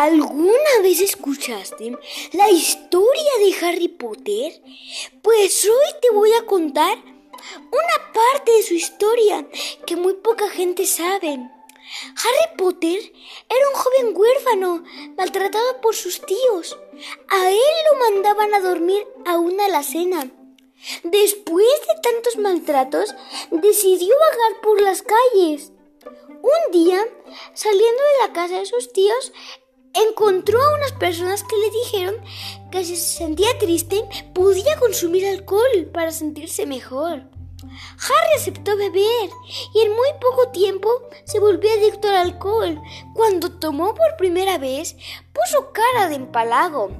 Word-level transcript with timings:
¿Alguna 0.00 0.80
vez 0.80 1.00
escuchaste 1.00 1.98
la 2.30 2.48
historia 2.50 3.32
de 3.40 3.66
Harry 3.66 3.88
Potter? 3.88 4.62
Pues 5.22 5.64
hoy 5.64 6.00
te 6.00 6.14
voy 6.14 6.30
a 6.34 6.46
contar 6.46 6.96
una 6.98 8.12
parte 8.14 8.52
de 8.52 8.62
su 8.62 8.74
historia 8.74 9.44
que 9.86 9.96
muy 9.96 10.14
poca 10.14 10.48
gente 10.50 10.86
sabe. 10.86 11.30
Harry 11.30 12.56
Potter 12.56 13.12
era 13.48 13.68
un 13.70 13.74
joven 13.74 14.16
huérfano, 14.16 14.84
maltratado 15.16 15.80
por 15.80 15.96
sus 15.96 16.24
tíos. 16.24 16.78
A 17.30 17.50
él 17.50 17.58
lo 17.90 17.98
mandaban 17.98 18.54
a 18.54 18.60
dormir 18.60 19.04
a 19.26 19.36
una 19.38 19.66
la 19.66 19.82
cena. 19.82 20.30
Después 21.02 21.66
de 21.88 22.00
tantos 22.08 22.36
maltratos, 22.36 23.16
decidió 23.50 24.14
vagar 24.16 24.60
por 24.60 24.80
las 24.80 25.02
calles. 25.02 25.72
Un 26.40 26.70
día, 26.70 27.04
saliendo 27.52 28.02
de 28.02 28.26
la 28.28 28.32
casa 28.32 28.60
de 28.60 28.66
sus 28.66 28.92
tíos, 28.92 29.32
encontró 29.94 30.60
a 30.62 30.74
unas 30.76 30.92
personas 30.92 31.42
que 31.42 31.56
le 31.56 31.70
dijeron 31.70 32.14
que 32.70 32.84
si 32.84 32.96
se 32.96 33.18
sentía 33.18 33.58
triste 33.58 34.04
podía 34.34 34.78
consumir 34.78 35.26
alcohol 35.26 35.90
para 35.92 36.10
sentirse 36.10 36.66
mejor. 36.66 37.24
Harry 37.62 38.36
aceptó 38.36 38.76
beber 38.76 39.30
y 39.74 39.80
en 39.80 39.90
muy 39.90 40.08
poco 40.20 40.48
tiempo 40.50 40.88
se 41.24 41.40
volvió 41.40 41.70
adicto 41.72 42.08
al 42.08 42.16
alcohol. 42.16 42.80
Cuando 43.14 43.58
tomó 43.58 43.94
por 43.94 44.16
primera 44.16 44.58
vez, 44.58 44.96
puso 45.32 45.72
cara 45.72 46.08
de 46.08 46.16
empalago. 46.16 46.90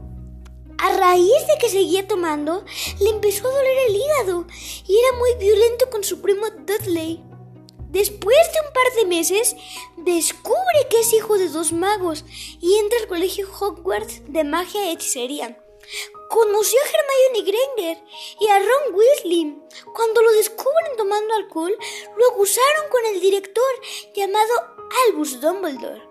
A 0.78 0.96
raíz 0.96 1.46
de 1.46 1.58
que 1.60 1.68
seguía 1.68 2.06
tomando, 2.06 2.64
le 3.00 3.10
empezó 3.10 3.48
a 3.48 3.52
doler 3.52 3.76
el 3.88 3.96
hígado 3.96 4.46
y 4.86 4.96
era 4.96 5.18
muy 5.18 5.34
violento 5.38 5.90
con 5.90 6.04
su 6.04 6.20
primo 6.20 6.46
Dudley. 6.50 7.24
Después 7.88 8.36
de 8.52 8.60
un 8.66 8.72
par 8.74 8.92
de 8.96 9.06
meses, 9.06 9.56
descubre 9.96 10.86
que 10.90 11.00
es 11.00 11.12
hijo 11.14 11.38
de 11.38 11.48
dos 11.48 11.72
magos 11.72 12.24
y 12.60 12.76
entra 12.78 12.98
al 13.00 13.08
colegio 13.08 13.48
Hogwarts 13.48 14.30
de 14.30 14.44
magia 14.44 14.86
y 14.86 14.92
hechicería. 14.92 15.58
Conoció 16.28 16.78
a 16.78 17.32
Hermione 17.32 17.50
Granger 17.50 18.04
y 18.40 18.48
a 18.48 18.58
Ron 18.58 18.94
Weasley. 18.94 19.58
Cuando 19.94 20.20
lo 20.20 20.32
descubren 20.32 20.96
tomando 20.98 21.34
alcohol, 21.34 21.74
lo 22.18 22.30
acusaron 22.30 22.90
con 22.90 23.06
el 23.06 23.20
director 23.20 23.64
llamado 24.14 24.52
Albus 25.06 25.40
Dumbledore. 25.40 26.02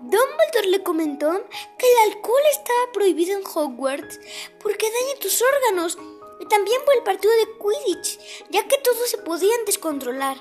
Dumbledore 0.00 0.68
le 0.70 0.82
comentó 0.82 1.30
que 1.78 1.86
el 1.88 2.12
alcohol 2.12 2.42
estaba 2.50 2.92
prohibido 2.92 3.38
en 3.38 3.44
Hogwarts 3.46 4.18
porque 4.60 4.90
daña 4.90 5.20
tus 5.20 5.40
órganos 5.40 5.96
también 6.46 6.80
por 6.84 6.94
el 6.94 7.02
partido 7.02 7.32
de 7.32 7.48
Quidditch, 7.58 8.18
ya 8.50 8.66
que 8.66 8.78
todos 8.78 9.08
se 9.08 9.18
podían 9.18 9.64
descontrolar. 9.66 10.38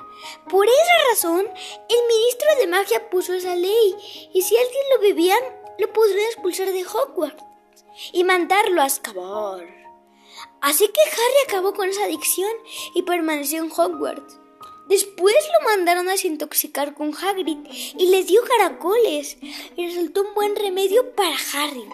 Por 0.49 0.67
esa 0.67 1.09
razón, 1.09 1.47
el 1.47 2.07
ministro 2.07 2.47
de 2.59 2.67
magia 2.67 3.09
puso 3.09 3.33
esa 3.33 3.55
ley, 3.55 3.95
y 4.33 4.41
si 4.41 4.57
alguien 4.57 4.83
lo 4.95 5.01
bebía, 5.01 5.35
lo 5.79 5.91
podría 5.93 6.25
expulsar 6.25 6.71
de 6.71 6.85
Hogwarts 6.85 7.43
y 8.13 8.23
mandarlo 8.23 8.81
a 8.81 8.85
Azkaban. 8.85 9.81
Así 10.61 10.87
que 10.87 11.01
Harry 11.01 11.47
acabó 11.47 11.73
con 11.73 11.89
esa 11.89 12.05
adicción 12.05 12.51
y 12.93 13.01
permaneció 13.01 13.63
en 13.63 13.71
Hogwarts. 13.71 14.37
Después 14.87 15.35
lo 15.53 15.69
mandaron 15.69 16.07
a 16.09 16.11
desintoxicar 16.11 16.93
con 16.93 17.15
Hagrid 17.15 17.59
y 17.97 18.07
le 18.07 18.23
dio 18.23 18.41
caracoles 18.43 19.37
y 19.75 19.87
resultó 19.87 20.21
un 20.21 20.33
buen 20.33 20.55
remedio 20.55 21.15
para 21.15 21.35
Harry. 21.53 21.87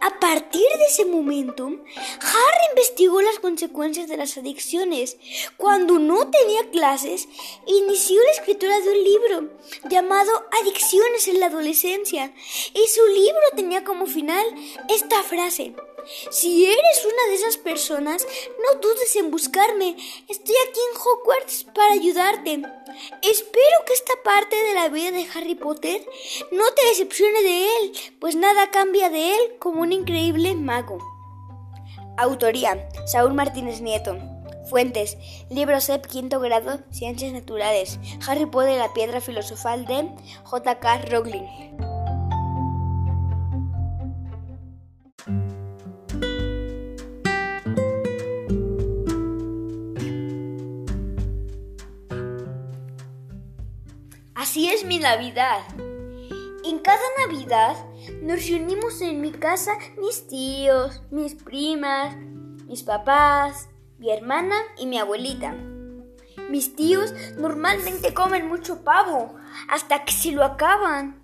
A 0.00 0.18
partir 0.18 0.66
de 0.78 0.84
ese 0.86 1.04
momento, 1.04 1.66
Harry 1.66 2.64
investigó 2.70 3.20
las 3.20 3.38
consecuencias 3.38 4.08
de 4.08 4.16
las 4.16 4.36
adicciones. 4.36 5.16
Cuando 5.56 5.98
no 5.98 6.30
tenía 6.30 6.70
clases, 6.70 7.28
inició 7.66 8.22
la 8.22 8.30
escritura 8.30 8.80
de 8.80 8.88
un 8.88 9.04
libro 9.04 9.50
llamado 9.88 10.30
Adicciones 10.60 11.28
en 11.28 11.40
la 11.40 11.46
adolescencia 11.46 12.32
y 12.74 12.88
su 12.88 13.06
libro 13.08 13.40
tenía 13.54 13.84
como 13.84 14.06
final 14.06 14.44
esta 14.88 15.22
frase. 15.22 15.74
Si 16.30 16.66
eres 16.66 17.04
una 17.04 17.28
de 17.28 17.34
esas 17.34 17.56
personas, 17.58 18.26
no 18.62 18.80
dudes 18.80 19.14
en 19.16 19.30
buscarme. 19.30 19.96
Estoy 20.28 20.54
aquí 20.68 20.80
en 20.90 20.98
Hogwarts 20.98 21.29
ayudarte. 21.90 22.62
Espero 23.22 23.76
que 23.86 23.92
esta 23.92 24.12
parte 24.24 24.56
de 24.56 24.74
la 24.74 24.88
vida 24.88 25.10
de 25.10 25.26
Harry 25.34 25.54
Potter 25.54 26.00
no 26.52 26.64
te 26.74 26.86
decepcione 26.86 27.42
de 27.42 27.64
él, 27.64 27.92
pues 28.20 28.36
nada 28.36 28.70
cambia 28.70 29.10
de 29.10 29.34
él 29.34 29.40
como 29.58 29.82
un 29.82 29.92
increíble 29.92 30.54
mago. 30.54 30.98
Autoría: 32.16 32.88
Saúl 33.06 33.34
Martínez 33.34 33.80
Nieto. 33.80 34.16
Fuentes: 34.68 35.16
Libro 35.50 35.80
SEP 35.80 36.06
quinto 36.06 36.38
grado, 36.40 36.80
Ciencias 36.90 37.32
Naturales. 37.32 37.98
Harry 38.26 38.46
Potter, 38.46 38.78
la 38.78 38.92
piedra 38.92 39.20
filosofal 39.20 39.86
de 39.86 40.08
J.K. 40.44 40.98
Rowling. 41.10 41.89
Así 54.40 54.70
es 54.70 54.86
mi 54.86 54.98
Navidad. 54.98 55.60
En 56.64 56.78
cada 56.78 57.02
Navidad 57.18 57.76
nos 58.22 58.48
reunimos 58.48 59.02
en 59.02 59.20
mi 59.20 59.32
casa 59.32 59.72
mis 59.98 60.28
tíos, 60.28 61.02
mis 61.10 61.34
primas, 61.34 62.16
mis 62.66 62.82
papás, 62.82 63.68
mi 63.98 64.10
hermana 64.10 64.56
y 64.78 64.86
mi 64.86 64.98
abuelita. 64.98 65.52
Mis 66.48 66.74
tíos 66.74 67.12
normalmente 67.36 68.14
comen 68.14 68.48
mucho 68.48 68.82
pavo 68.82 69.36
hasta 69.68 70.06
que 70.06 70.12
se 70.14 70.32
lo 70.32 70.42
acaban. 70.42 71.22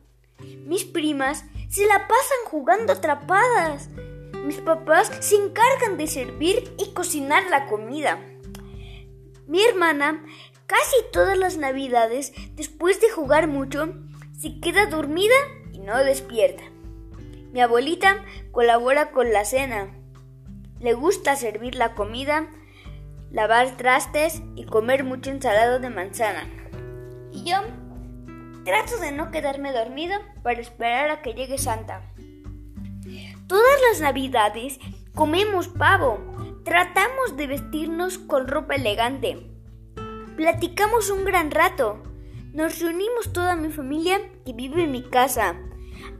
Mis 0.66 0.84
primas 0.84 1.46
se 1.70 1.86
la 1.86 2.06
pasan 2.06 2.44
jugando 2.50 2.92
atrapadas. 2.92 3.88
Mis 4.44 4.58
papás 4.58 5.10
se 5.20 5.36
encargan 5.36 5.96
de 5.96 6.06
servir 6.06 6.70
y 6.76 6.92
cocinar 6.92 7.44
la 7.48 7.64
comida. 7.66 8.18
Mi 9.46 9.62
hermana 9.64 10.22
Casi 10.66 10.96
todas 11.12 11.38
las 11.38 11.56
navidades, 11.56 12.32
después 12.54 13.00
de 13.00 13.10
jugar 13.10 13.46
mucho, 13.46 13.94
se 14.38 14.58
queda 14.60 14.86
dormida 14.86 15.34
y 15.72 15.78
no 15.78 15.96
despierta. 16.02 16.62
Mi 17.52 17.60
abuelita 17.60 18.24
colabora 18.50 19.12
con 19.12 19.32
la 19.32 19.44
cena. 19.44 19.94
Le 20.80 20.92
gusta 20.92 21.36
servir 21.36 21.76
la 21.76 21.94
comida, 21.94 22.50
lavar 23.30 23.76
trastes 23.76 24.42
y 24.56 24.64
comer 24.66 25.04
mucho 25.04 25.30
ensalada 25.30 25.78
de 25.78 25.88
manzana. 25.88 26.48
Y 27.32 27.44
yo 27.44 27.58
trato 28.64 28.98
de 28.98 29.12
no 29.12 29.30
quedarme 29.30 29.72
dormido 29.72 30.18
para 30.42 30.60
esperar 30.60 31.10
a 31.10 31.22
que 31.22 31.34
llegue 31.34 31.58
Santa. 31.58 32.02
Todas 33.46 33.80
las 33.88 34.00
navidades 34.00 34.80
comemos 35.14 35.68
pavo. 35.68 36.18
Tratamos 36.64 37.36
de 37.36 37.46
vestirnos 37.46 38.18
con 38.18 38.48
ropa 38.48 38.74
elegante. 38.74 39.55
Platicamos 40.36 41.08
un 41.08 41.24
gran 41.24 41.50
rato. 41.50 42.02
Nos 42.52 42.78
reunimos 42.80 43.32
toda 43.32 43.56
mi 43.56 43.72
familia 43.72 44.20
que 44.44 44.52
vive 44.52 44.84
en 44.84 44.90
mi 44.90 45.02
casa. 45.02 45.56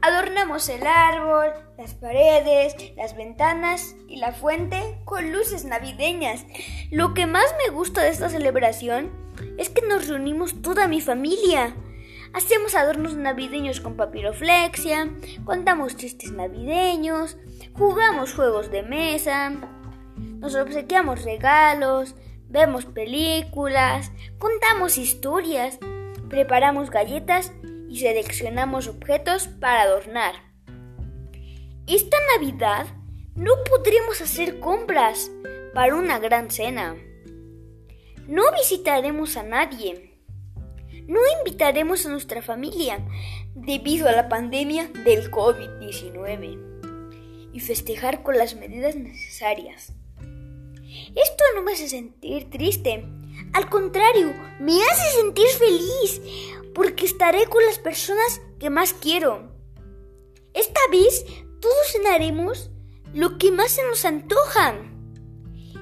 Adornamos 0.01 0.69
el 0.69 0.87
árbol, 0.87 1.51
las 1.77 1.93
paredes, 1.93 2.75
las 2.95 3.15
ventanas 3.15 3.95
y 4.07 4.15
la 4.15 4.31
fuente 4.31 4.99
con 5.05 5.31
luces 5.31 5.65
navideñas. 5.65 6.47
Lo 6.89 7.13
que 7.13 7.27
más 7.27 7.45
me 7.63 7.71
gusta 7.71 8.01
de 8.01 8.09
esta 8.09 8.29
celebración 8.29 9.11
es 9.59 9.69
que 9.69 9.87
nos 9.87 10.07
reunimos 10.07 10.63
toda 10.63 10.87
mi 10.87 10.99
familia. 10.99 11.75
Hacemos 12.33 12.73
adornos 12.73 13.15
navideños 13.15 13.81
con 13.81 13.97
papiroflexia, 13.97 15.11
contamos 15.45 15.95
chistes 15.95 16.31
navideños, 16.31 17.37
jugamos 17.73 18.33
juegos 18.33 18.71
de 18.71 18.81
mesa, 18.81 19.51
nos 20.17 20.55
obsequiamos 20.55 21.23
regalos, 21.23 22.15
vemos 22.49 22.85
películas, 22.85 24.11
contamos 24.37 24.97
historias, 24.97 25.79
preparamos 26.29 26.89
galletas 26.89 27.53
y 27.89 27.99
seleccionamos 27.99 28.87
objetos 28.87 29.47
para 29.47 29.83
adornar. 29.83 30.35
Esta 31.87 32.17
Navidad 32.35 32.87
no 33.35 33.53
podremos 33.69 34.21
hacer 34.21 34.59
compras 34.59 35.31
para 35.73 35.95
una 35.95 36.19
gran 36.19 36.51
cena. 36.51 36.97
No 38.27 38.43
visitaremos 38.51 39.37
a 39.37 39.43
nadie. 39.43 40.19
No 41.07 41.21
invitaremos 41.39 42.05
a 42.05 42.09
nuestra 42.09 42.41
familia 42.41 42.99
debido 43.55 44.09
a 44.09 44.11
la 44.11 44.27
pandemia 44.27 44.89
del 45.05 45.31
COVID-19 45.31 47.53
y 47.53 47.59
festejar 47.61 48.23
con 48.23 48.37
las 48.37 48.55
medidas 48.55 48.97
necesarias. 48.97 49.93
Esto 51.15 51.43
no 51.55 51.63
me 51.63 51.73
hace 51.73 51.89
sentir 51.89 52.49
triste. 52.49 53.05
Al 53.53 53.69
contrario, 53.69 54.33
me 54.59 54.81
hace 54.83 55.21
sentir 55.21 55.47
feliz 55.47 56.21
porque 56.73 57.05
estaré 57.05 57.45
con 57.47 57.65
las 57.65 57.79
personas 57.79 58.41
que 58.59 58.69
más 58.69 58.93
quiero. 58.93 59.51
Esta 60.53 60.79
vez 60.91 61.25
todos 61.59 61.91
cenaremos 61.91 62.71
lo 63.13 63.37
que 63.37 63.51
más 63.51 63.71
se 63.71 63.83
nos 63.83 64.05
antoja. 64.05 64.75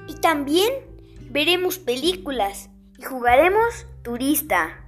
Y 0.08 0.14
también 0.16 0.72
veremos 1.30 1.78
películas 1.78 2.70
y 2.98 3.02
jugaremos 3.02 3.86
turista. 4.02 4.85